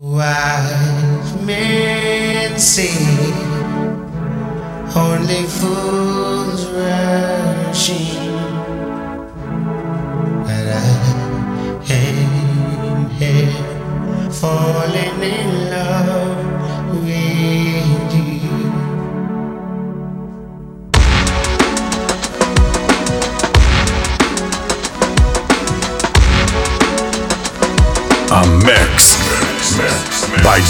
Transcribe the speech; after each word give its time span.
Wise 0.00 1.34
men 1.42 2.56
say 2.56 2.94
only 4.94 5.42
fools 5.42 6.66
rushing, 6.66 8.06
but 10.44 10.66
I 10.70 11.82
am 11.90 13.10
here 13.10 13.50
falling 14.30 15.20
in 15.20 15.47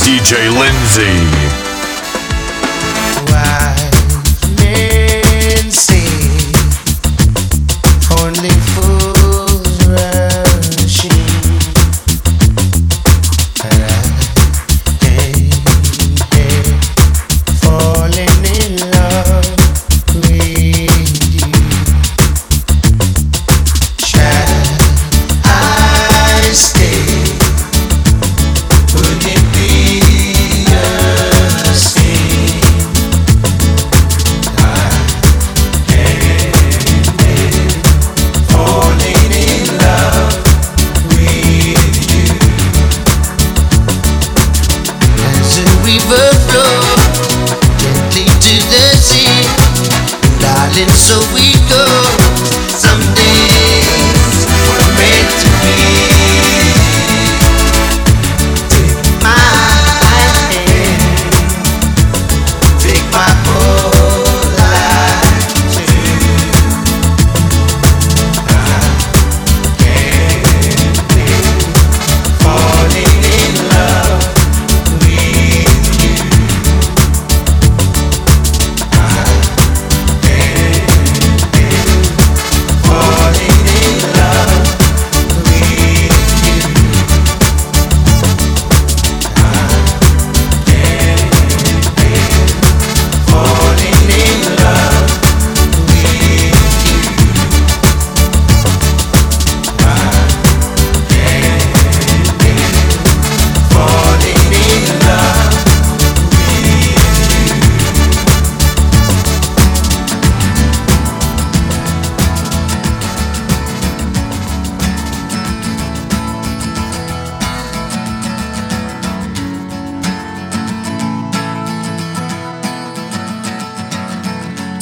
DJ 0.08 0.48
Lindsay. 0.48 1.57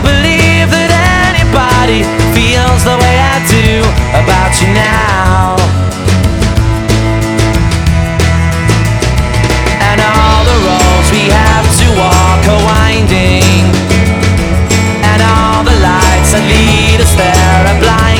Don't 0.00 0.16
believe 0.16 0.70
that 0.72 0.92
anybody 1.28 2.00
feels 2.32 2.84
the 2.88 2.96
way 2.96 3.16
I 3.20 3.36
do 3.44 3.84
about 4.16 4.56
you 4.56 4.72
now. 4.72 5.60
And 9.76 10.00
all 10.00 10.40
the 10.48 10.56
roads 10.64 11.08
we 11.12 11.28
have 11.28 11.68
to 11.84 11.86
walk 12.00 12.40
are 12.48 12.64
winding, 12.64 13.68
and 15.04 15.20
all 15.20 15.68
the 15.68 15.76
lights 15.84 16.32
that 16.32 16.48
lead 16.48 17.00
us 17.04 17.12
there 17.12 17.60
are 17.68 17.80
blinding. 17.84 18.19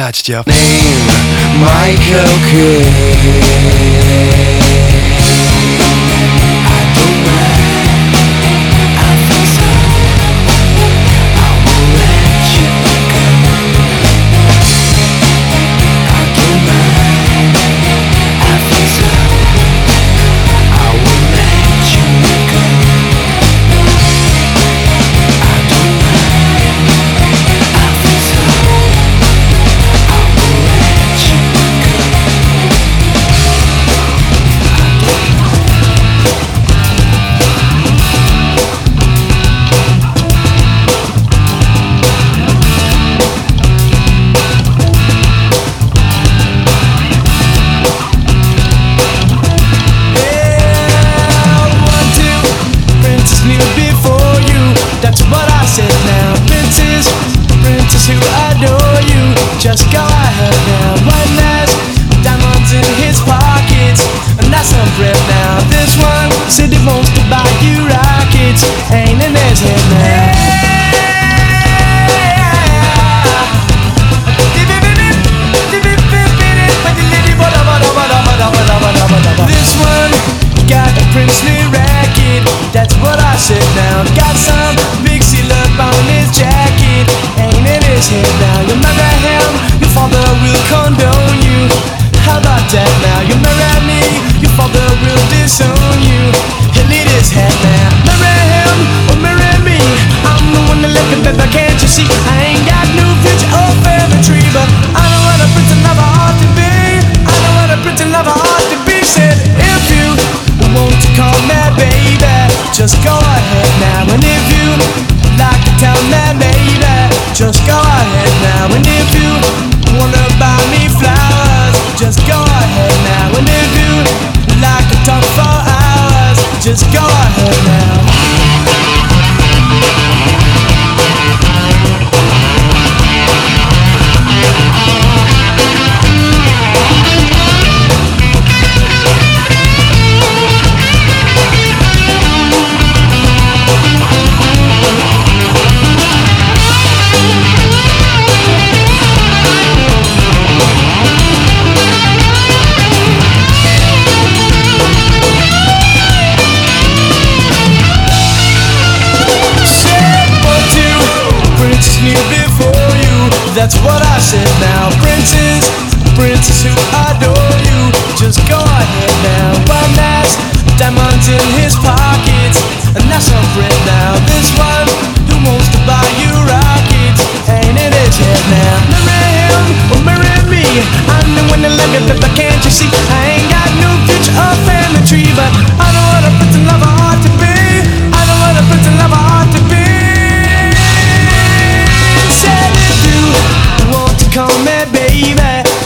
Touched 0.00 0.30
your 0.30 0.42
name, 0.46 1.06
Michael 1.60 2.32
Kidd. 2.48 4.49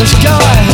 the 0.00 0.06
sky. 0.06 0.69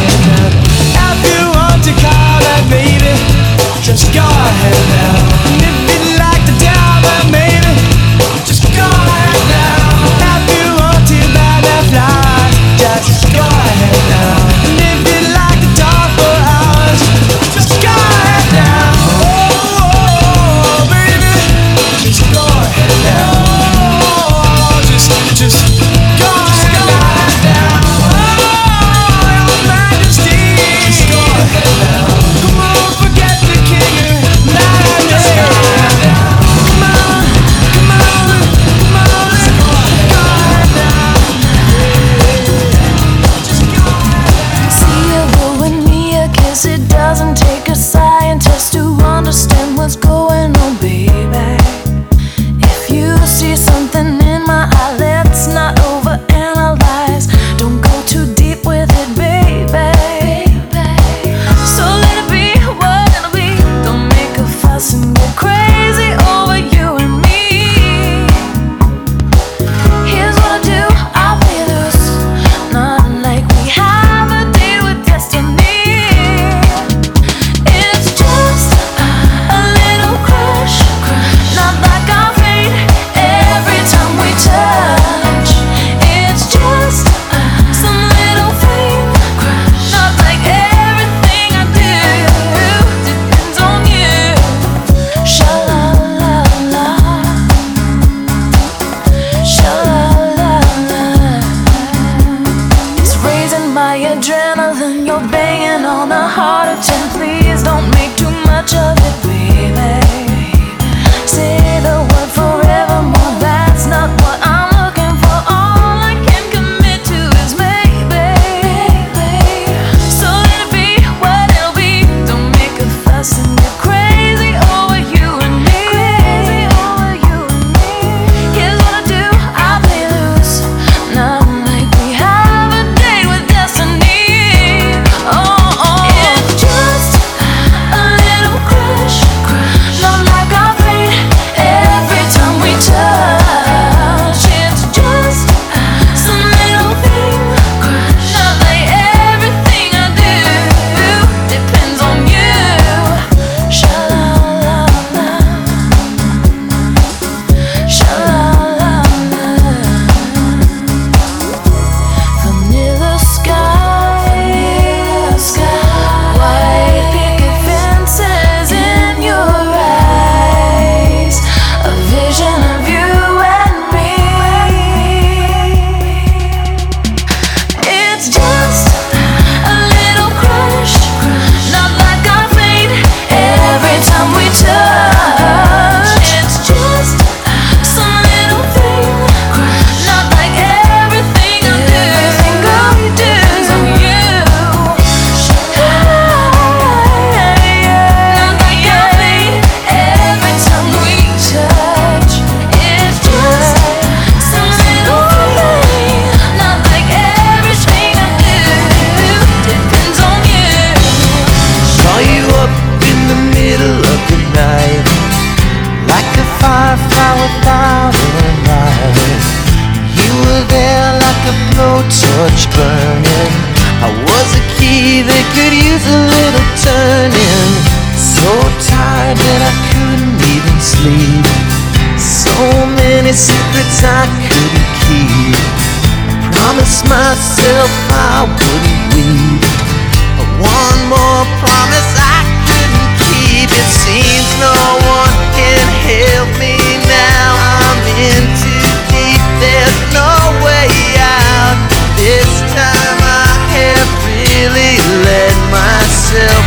myself 256.37 256.67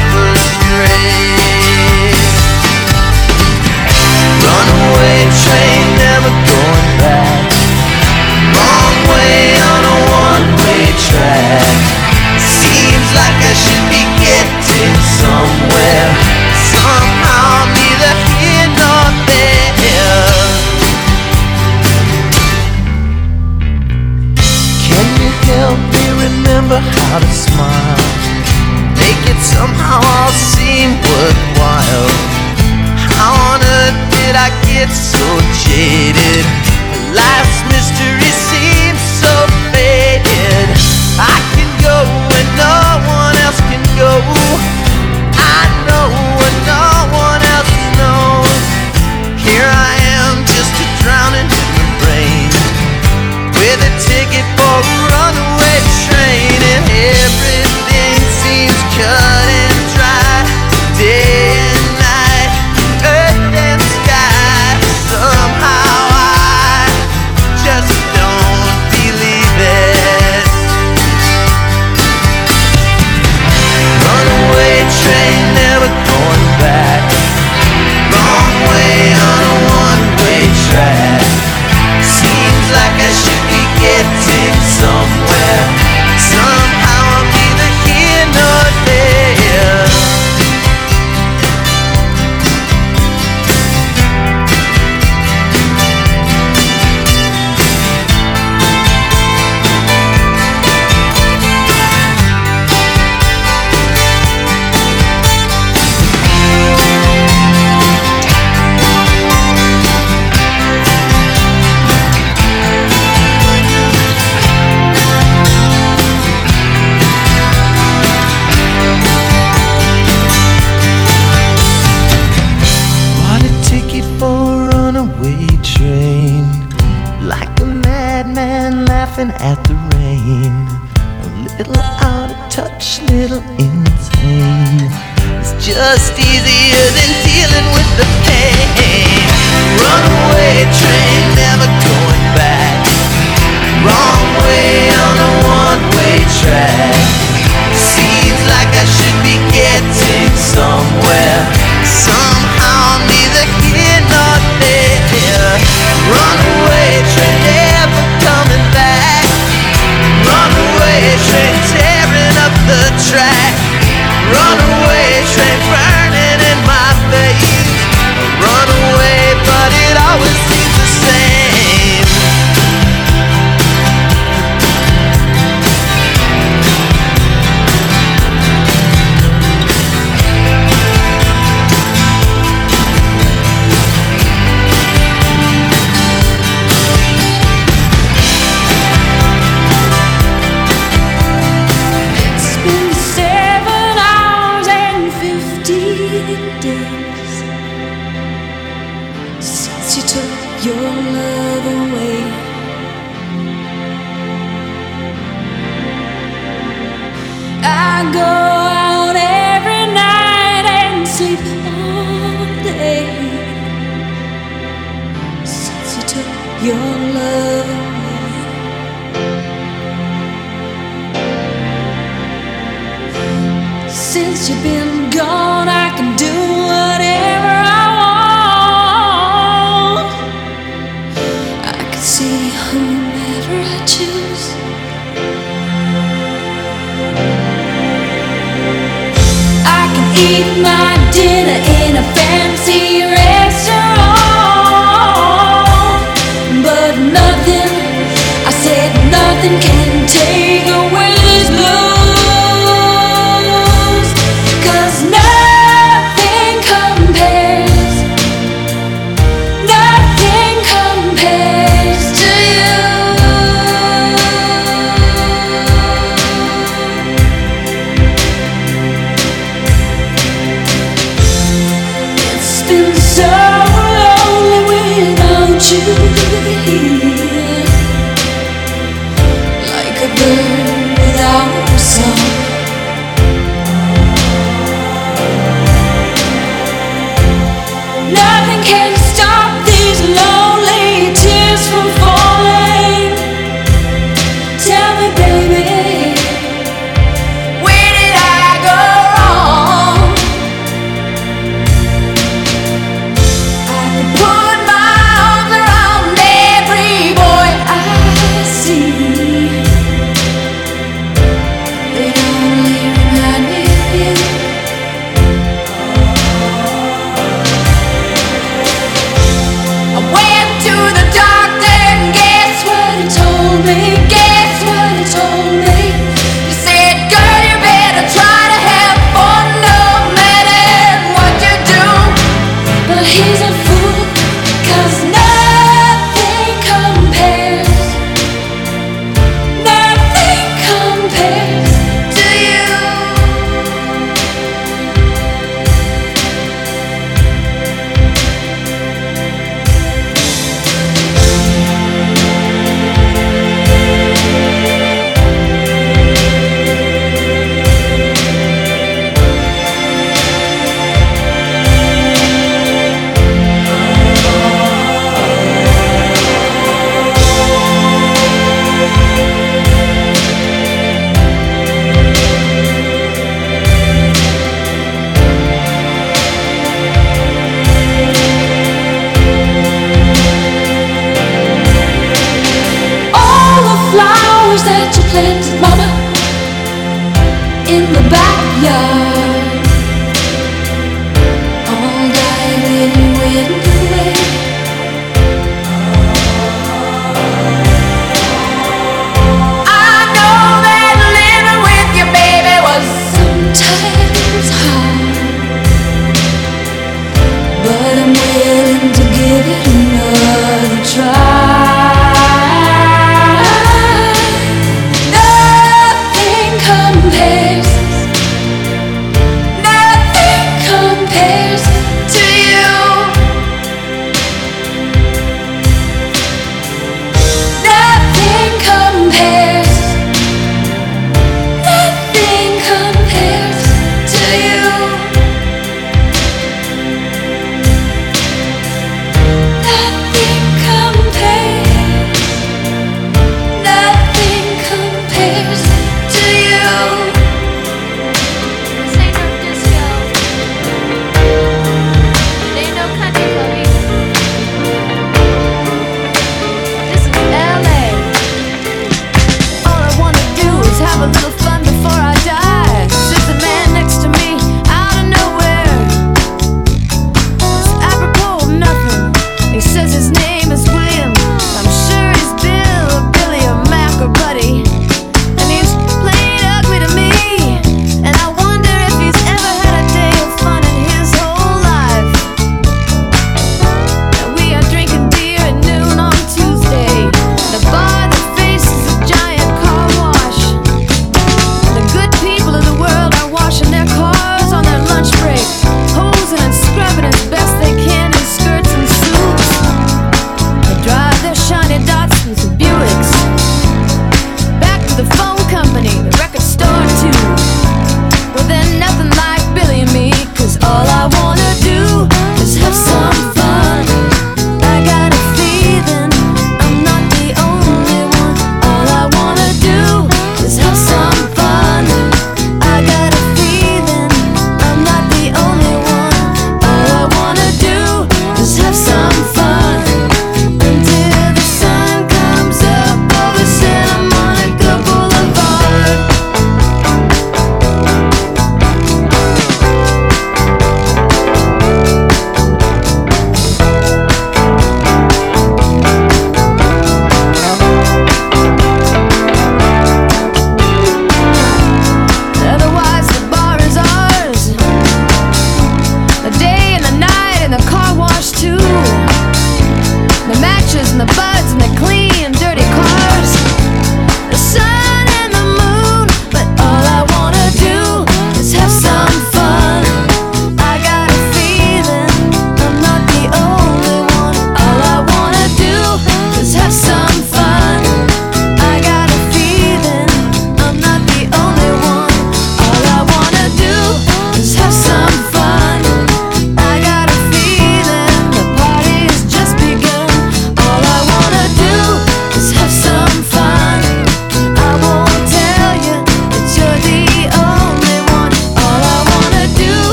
Runaway 4.41 5.21
train 5.43 5.85
never 5.97 6.31
going 6.49 6.89
back. 6.97 7.51
Way 9.09 9.53
on 9.69 9.81
a 9.83 9.97
one-way 10.09 10.85
track. 11.05 11.61
Seems 12.39 13.09
like 13.13 13.37
I 13.37 13.53
should 13.53 13.85
be 13.89 14.01
getting 14.17 14.95
somewhere. 15.19 16.38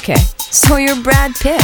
Okay, 0.00 0.16
so 0.38 0.76
you're 0.76 0.96
Brad 1.02 1.34
Pitt. 1.34 1.60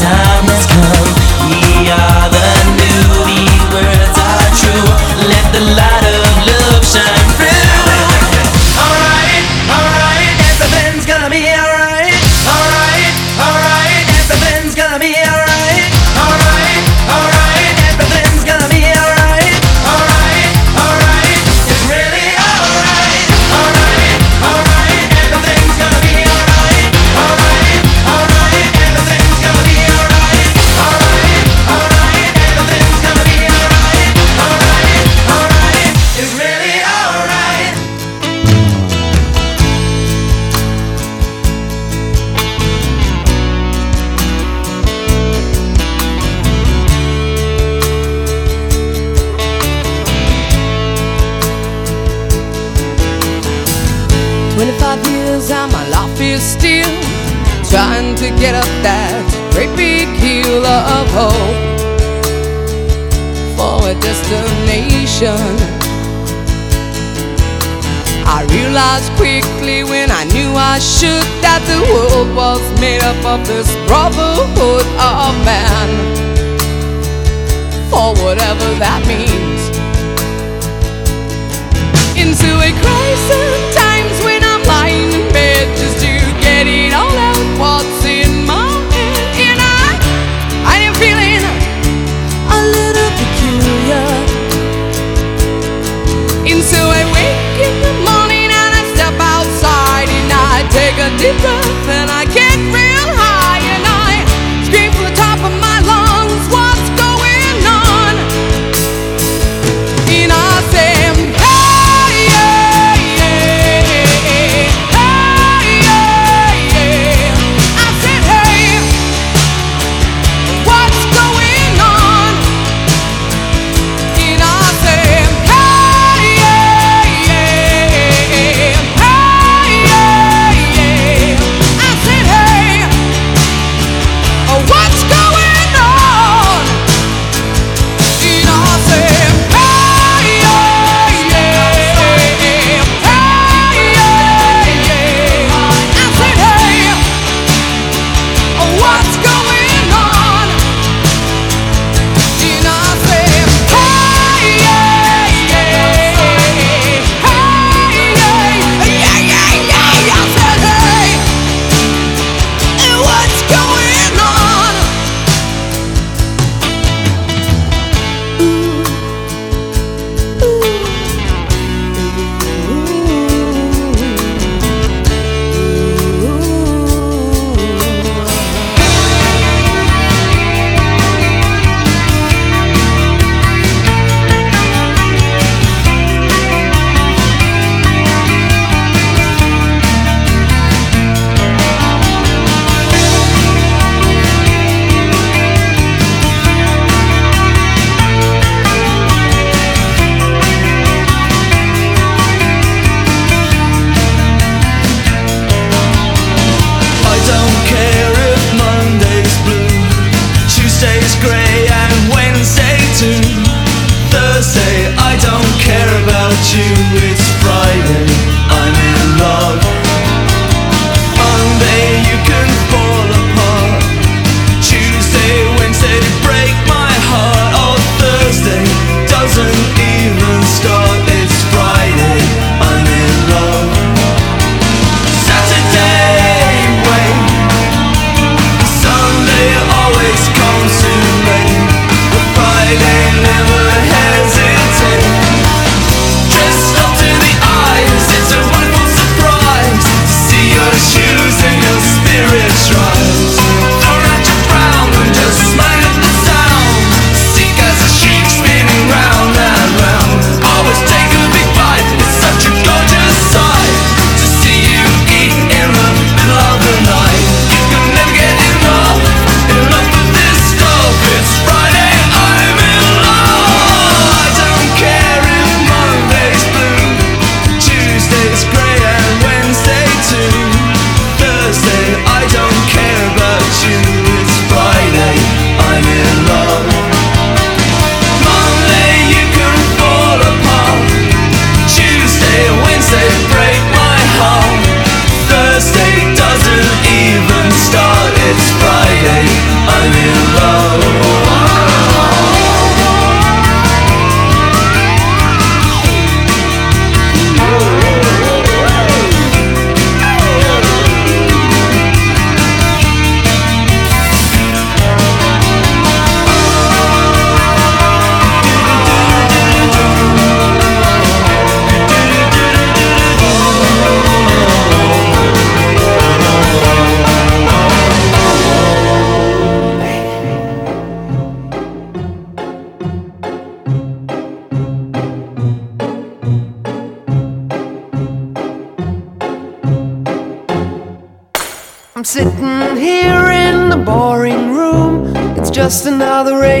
time 0.00 0.46
has 0.48 0.66
come. 0.66 1.10
We 1.50 1.90
are 1.90 2.28
the 2.30 2.46
new, 2.78 3.10
words 3.74 4.18
are 4.18 4.50
true. 4.60 5.28
Let 5.28 5.52
the 5.52 5.60
light. 5.76 5.89
step 73.10 73.24
of 73.24 73.46
this 73.46 73.74
brotherhood 73.86 74.86
of 74.98 75.34
man, 75.44 75.88
for 77.90 78.14
whatever 78.22 78.66
that 78.78 79.04
means. 79.06 79.39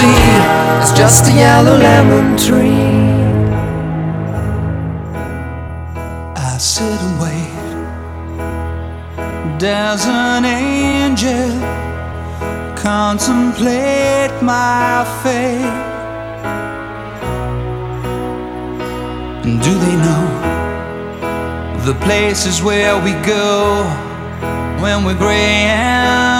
See 0.00 0.22
is 0.82 0.92
just 1.02 1.22
a 1.30 1.34
yellow 1.44 1.76
lemon 1.76 2.26
tree. 2.46 2.88
I 6.48 6.52
sit 6.58 6.98
and 7.06 7.16
wait. 7.24 7.68
There's 9.62 10.04
an 10.06 10.44
angel 10.44 11.50
contemplate 12.88 14.34
my 14.42 15.04
fate. 15.22 15.78
And 19.46 19.56
do 19.66 19.72
they 19.84 19.96
know 20.06 20.26
the 21.88 21.94
places 22.06 22.62
where 22.62 22.94
we 23.06 23.12
go 23.36 23.84
when 24.82 25.04
we're 25.04 25.20
gray 25.24 25.68
and 25.68 26.39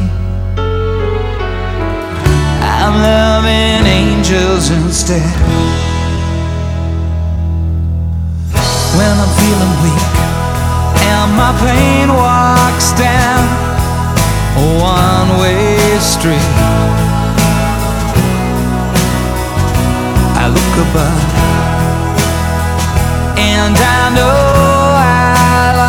I'm 2.91 3.01
loving 3.01 3.87
angels 3.87 4.69
instead. 4.69 5.23
When 8.97 9.13
I'm 9.23 9.31
feeling 9.39 9.75
weak 9.79 10.15
and 10.99 11.31
my 11.39 11.55
pain 11.63 12.09
walks 12.09 12.91
down 12.99 13.47
a 14.57 14.65
one-way 14.83 15.99
street. 16.03 16.51
I 20.35 20.51
look 20.51 20.73
above 20.83 21.21
and 23.39 23.73
I 23.73 24.01
know 24.17 24.35
I'll 24.99 25.79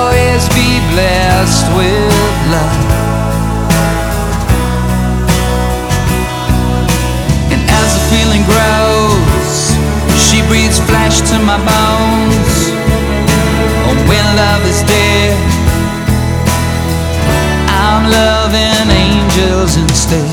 always 0.00 0.48
be 0.56 0.80
blessed 0.94 1.66
with 1.76 2.52
love. 2.52 2.87
memories 10.48 10.78
flesh 10.80 11.20
to 11.20 11.38
my 11.40 11.58
bones 11.58 12.70
of 13.90 14.08
when 14.08 14.24
love 14.36 14.64
is 14.64 14.82
dead. 14.82 15.36
I'm 17.68 18.10
loving 18.10 18.90
angels 18.90 19.76
instead, 19.76 20.24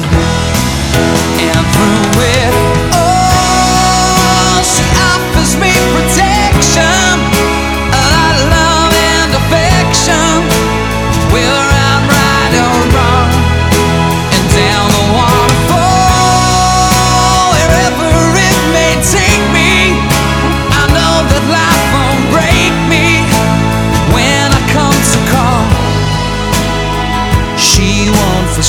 and 1.43 1.65
through 1.73 2.21
it, 2.31 2.53
all, 2.95 4.63
she 4.63 4.83
offers 5.11 5.55
me 5.57 5.71
protection. 5.93 7.34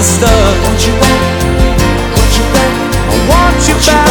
the 0.00 0.06
stuff. 0.06 0.30
You? 0.32 0.64
Want 0.64 0.80
you 0.86 2.44
back? 2.54 2.72
I 3.06 3.28
want 3.28 3.68
you 3.68 3.74
back. 3.74 4.09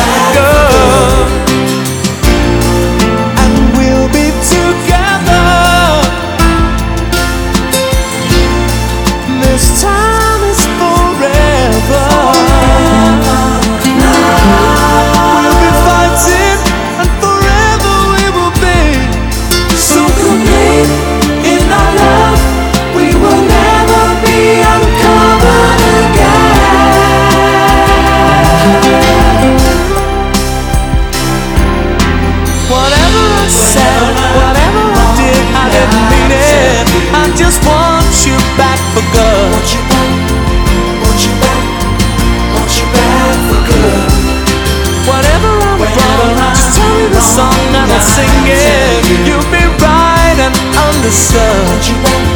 song 47.39 47.71
I 47.71 47.99
sing 48.03 48.47
it 48.51 48.99
You'll 49.27 49.47
be 49.47 49.63
right 49.79 50.39
and 50.43 50.55
understood. 50.75 51.63
What 51.71 51.83
you 51.87 51.95
want, 52.03 52.27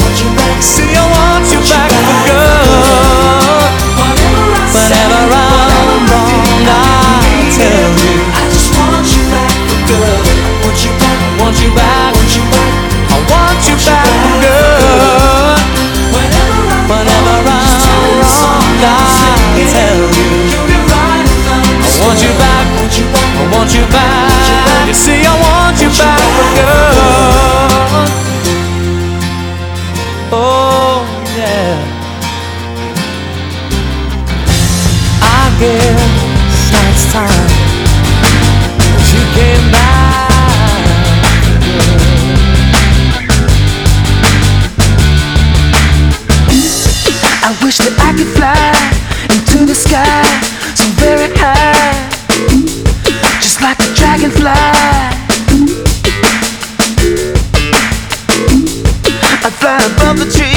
what 0.00 0.14
you 0.20 0.28
want, 0.36 0.60
See, 0.60 0.92
I 0.92 1.04
want 1.16 1.48
you 1.48 1.60
back 1.64 1.88
for 1.88 2.18
good 2.28 2.60
Whenever 4.76 5.24
I'm 5.24 6.04
wrong, 6.10 6.68
I 6.68 7.48
tell 7.56 7.92
you. 8.04 8.16
I 8.36 8.42
just 8.52 8.70
want 8.76 9.08
you 9.08 9.24
back 9.32 9.52
for 9.68 9.80
good 9.88 10.24
I 10.28 10.60
want 10.60 10.78
you 10.84 10.92
back, 11.00 11.18
I 11.24 11.40
want 11.40 11.56
you 11.64 11.70
back 11.76 12.12
want 13.30 13.62
you 13.68 13.76
back 13.86 14.08
Whenever 16.90 17.36
I'm 17.48 17.72
wrong, 18.20 18.84
I 18.84 19.64
tell 19.72 20.09
Want 22.20 22.28
you 22.28 22.36
back, 22.36 22.66
I 23.16 23.56
want 23.56 23.72
you 23.72 23.86
back. 23.86 24.86
You 24.86 24.92
see, 24.92 25.24
I 25.24 25.32
want 25.40 25.80
you 25.80 25.88
back 25.88 26.69
a. 54.38 55.10
I'd 59.42 59.54
fly 59.54 59.76
above 59.94 60.18
the 60.18 60.26
trees, 60.36 60.49